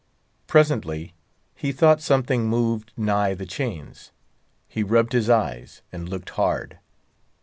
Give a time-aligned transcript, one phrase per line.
[0.47, 1.13] Presently
[1.53, 4.09] he thought something moved nigh the chains.
[4.67, 6.79] He rubbed his eyes, and looked hard.